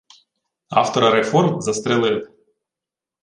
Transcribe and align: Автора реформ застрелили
Автора 0.71 1.11
реформ 1.13 1.61
застрелили 1.61 2.25